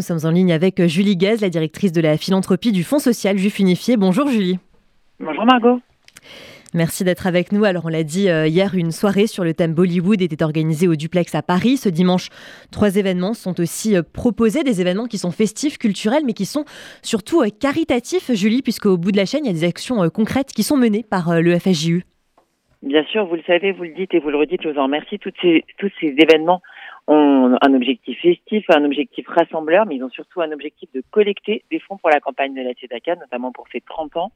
Nous 0.00 0.06
sommes 0.06 0.30
en 0.30 0.32
ligne 0.32 0.52
avec 0.52 0.80
Julie 0.86 1.16
Guez, 1.16 1.38
la 1.40 1.48
directrice 1.48 1.90
de 1.90 2.00
la 2.00 2.16
philanthropie 2.16 2.70
du 2.70 2.84
Fonds 2.84 3.00
social 3.00 3.36
Juif 3.36 3.58
Unifié. 3.58 3.96
Bonjour 3.96 4.28
Julie. 4.28 4.60
Bonjour 5.18 5.44
Margot. 5.44 5.80
Merci 6.72 7.02
d'être 7.02 7.26
avec 7.26 7.50
nous. 7.50 7.64
Alors 7.64 7.86
on 7.86 7.88
l'a 7.88 8.04
dit 8.04 8.30
euh, 8.30 8.46
hier, 8.46 8.76
une 8.76 8.92
soirée 8.92 9.26
sur 9.26 9.42
le 9.42 9.54
thème 9.54 9.74
Bollywood 9.74 10.22
était 10.22 10.44
organisée 10.44 10.86
au 10.86 10.94
Duplex 10.94 11.34
à 11.34 11.42
Paris. 11.42 11.78
Ce 11.78 11.88
dimanche, 11.88 12.28
trois 12.70 12.94
événements 12.94 13.34
sont 13.34 13.58
aussi 13.58 13.96
euh, 13.96 14.02
proposés, 14.04 14.62
des 14.62 14.80
événements 14.80 15.06
qui 15.06 15.18
sont 15.18 15.32
festifs, 15.32 15.78
culturels, 15.78 16.22
mais 16.24 16.32
qui 16.32 16.46
sont 16.46 16.64
surtout 17.02 17.42
euh, 17.42 17.48
caritatifs, 17.48 18.30
Julie, 18.32 18.62
puisqu'au 18.62 18.98
bout 18.98 19.10
de 19.10 19.16
la 19.16 19.24
chaîne, 19.24 19.46
il 19.46 19.48
y 19.48 19.50
a 19.50 19.52
des 19.52 19.64
actions 19.64 20.08
concrètes 20.10 20.52
qui 20.52 20.62
sont 20.62 20.76
menées 20.76 21.02
par 21.02 21.42
le 21.42 21.58
FSJU. 21.58 22.04
Bien 22.84 23.02
sûr, 23.06 23.26
vous 23.26 23.34
le 23.34 23.42
savez, 23.48 23.72
vous 23.72 23.82
le 23.82 23.94
dites 23.94 24.14
et 24.14 24.20
vous 24.20 24.30
le 24.30 24.36
redites, 24.36 24.62
je 24.62 24.68
vous 24.68 24.78
en 24.78 24.84
remercie. 24.84 25.18
Toutes 25.18 25.34
ces, 25.42 25.64
tous 25.78 25.90
ces 26.00 26.14
événements 26.16 26.62
ont 27.08 27.56
un 27.60 27.74
objectif 27.74 28.20
festif, 28.20 28.64
un 28.68 28.84
objectif 28.84 29.26
rassembleur, 29.26 29.86
mais 29.86 29.96
ils 29.96 30.04
ont 30.04 30.10
surtout 30.10 30.42
un 30.42 30.52
objectif 30.52 30.90
de 30.92 31.02
collecter 31.10 31.64
des 31.70 31.80
fonds 31.80 31.96
pour 31.96 32.10
la 32.10 32.20
campagne 32.20 32.54
de 32.54 32.60
la 32.60 32.74
TEDACA, 32.74 33.16
notamment 33.16 33.50
pour 33.50 33.66
ses 33.72 33.80
30 33.80 34.16
ans. 34.18 34.30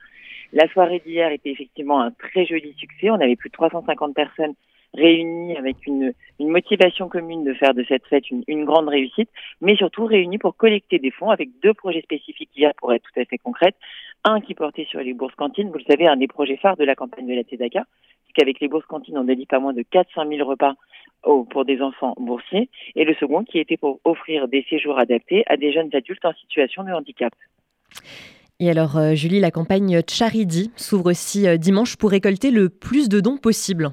La 0.55 0.67
soirée 0.69 1.03
d'hier 1.05 1.30
était 1.30 1.51
effectivement 1.51 2.01
un 2.01 2.11
très 2.11 2.47
joli 2.47 2.73
succès. 2.79 3.11
On 3.11 3.21
avait 3.21 3.37
plus 3.37 3.51
de 3.51 3.55
350 3.55 4.15
personnes 4.15 4.55
réunies 4.95 5.57
avec 5.57 5.87
une, 5.87 6.13
une 6.39 6.49
motivation 6.49 7.09
commune 7.09 7.45
de 7.45 7.55
faire 7.55 7.75
de 7.75 7.85
cette 7.85 8.07
fête 8.07 8.30
une, 8.30 8.43
une, 8.47 8.65
grande 8.65 8.89
réussite, 8.89 9.30
mais 9.61 9.77
surtout 9.77 10.05
réunies 10.07 10.39
pour 10.39 10.57
collecter 10.57 10.99
des 10.99 11.11
fonds 11.11 11.30
avec 11.30 11.49
deux 11.63 11.75
projets 11.75 12.02
spécifiques 12.02 12.51
hier 12.57 12.73
pour 12.79 12.93
être 12.93 13.02
tout 13.02 13.21
à 13.21 13.25
fait 13.25 13.39
concrète. 13.39 13.77
Un 14.25 14.41
qui 14.41 14.55
portait 14.55 14.87
sur 14.87 15.01
les 15.01 15.15
bourses 15.15 15.35
cantines, 15.35 15.69
vous 15.69 15.79
le 15.79 15.85
savez, 15.85 16.07
un 16.07 16.16
des 16.16 16.29
projets 16.29 16.57
phares 16.57 16.77
de 16.77 16.85
la 16.85 16.95
campagne 16.95 17.27
de 17.27 17.35
la 17.35 17.45
TEDACA, 17.45 17.85
puisqu'avec 18.25 18.61
les 18.61 18.69
bourses 18.69 18.87
cantines, 18.87 19.19
on 19.19 19.25
délie 19.25 19.47
pas 19.47 19.59
moins 19.59 19.73
de 19.73 19.83
400 19.83 20.29
000 20.29 20.49
repas 20.49 20.75
pour 21.23 21.65
des 21.65 21.81
enfants 21.81 22.15
boursiers, 22.19 22.69
et 22.97 23.05
le 23.05 23.15
second 23.15 23.45
qui 23.45 23.59
était 23.59 23.77
pour 23.77 24.01
offrir 24.05 24.49
des 24.49 24.65
séjours 24.69 24.99
adaptés 24.99 25.45
à 25.47 25.57
des 25.57 25.73
jeunes 25.73 25.91
adultes 25.93 26.25
en 26.25 26.33
situation 26.35 26.85
de 26.85 26.91
handicap. 26.91 27.33
Et 28.61 28.71
alors, 28.71 28.97
euh, 28.97 29.15
Julie, 29.15 29.41
la 29.41 29.51
campagne 29.51 30.02
Charity 30.09 30.71
s'ouvre 30.77 31.11
aussi 31.11 31.49
euh, 31.49 31.57
dimanche 31.57 31.96
pour 31.96 32.11
récolter 32.11 32.51
le 32.51 32.69
plus 32.69 33.09
de 33.09 33.21
dons 33.21 33.37
possible. 33.37 33.91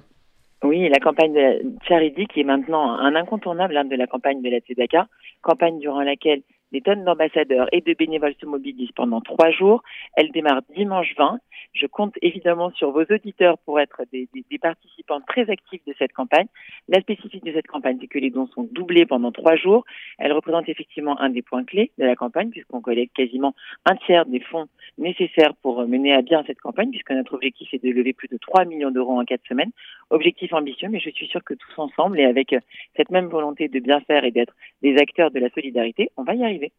Oui, 0.63 0.87
la 0.89 0.99
campagne 0.99 1.33
de 1.33 1.63
Charity 1.87 2.27
qui 2.27 2.41
est 2.41 2.43
maintenant 2.43 2.91
un 2.91 3.15
incontournable 3.15 3.77
hein, 3.77 3.85
de 3.85 3.95
la 3.95 4.07
campagne 4.07 4.41
de 4.41 4.49
la 4.49 4.59
TEDACA, 4.61 5.07
campagne 5.41 5.79
durant 5.79 6.01
laquelle 6.01 6.41
des 6.71 6.81
tonnes 6.81 7.03
d'ambassadeurs 7.03 7.67
et 7.71 7.81
de 7.81 7.93
bénévoles 7.93 8.35
se 8.39 8.45
mobilisent 8.45 8.91
pendant 8.91 9.21
trois 9.21 9.49
jours. 9.51 9.81
Elle 10.15 10.31
démarre 10.31 10.61
dimanche 10.75 11.15
20 11.17 11.39
je 11.73 11.87
compte 11.87 12.15
évidemment 12.21 12.71
sur 12.71 12.91
vos 12.91 13.03
auditeurs 13.03 13.57
pour 13.59 13.79
être 13.79 14.01
des, 14.11 14.27
des, 14.33 14.43
des, 14.49 14.57
participants 14.57 15.21
très 15.21 15.49
actifs 15.49 15.83
de 15.85 15.93
cette 15.97 16.13
campagne. 16.13 16.47
La 16.91 17.01
spécificité 17.01 17.51
de 17.51 17.55
cette 17.55 17.67
campagne, 17.67 17.99
c'est 18.01 18.07
que 18.07 18.17
les 18.17 18.31
dons 18.31 18.47
sont 18.47 18.67
doublés 18.71 19.05
pendant 19.05 19.31
trois 19.31 19.55
jours. 19.55 19.85
Elle 20.17 20.33
représente 20.33 20.67
effectivement 20.69 21.19
un 21.21 21.29
des 21.29 21.43
points 21.43 21.63
clés 21.63 21.91
de 21.99 22.03
la 22.03 22.15
campagne, 22.15 22.49
puisqu'on 22.49 22.81
collecte 22.81 23.15
quasiment 23.15 23.53
un 23.85 23.95
tiers 23.95 24.25
des 24.25 24.39
fonds 24.39 24.65
nécessaires 24.97 25.53
pour 25.61 25.87
mener 25.87 26.13
à 26.13 26.23
bien 26.23 26.43
cette 26.47 26.59
campagne, 26.59 26.89
puisque 26.89 27.11
notre 27.11 27.35
objectif 27.35 27.71
est 27.75 27.83
de 27.83 27.91
lever 27.91 28.13
plus 28.13 28.27
de 28.27 28.37
3 28.37 28.65
millions 28.65 28.89
d'euros 28.89 29.19
en 29.19 29.23
quatre 29.23 29.45
semaines. 29.47 29.71
Objectif 30.09 30.51
ambitieux, 30.51 30.89
mais 30.89 30.99
je 30.99 31.11
suis 31.11 31.27
sûre 31.27 31.43
que 31.43 31.53
tous 31.53 31.79
ensemble 31.79 32.19
et 32.19 32.25
avec 32.25 32.55
cette 32.97 33.11
même 33.11 33.27
volonté 33.27 33.67
de 33.67 33.79
bien 33.79 33.99
faire 34.01 34.23
et 34.23 34.31
d'être 34.31 34.55
des 34.81 34.97
acteurs 34.97 35.29
de 35.29 35.39
la 35.39 35.51
solidarité, 35.51 36.09
on 36.17 36.23
va 36.23 36.33
y 36.33 36.43
arriver. 36.43 36.67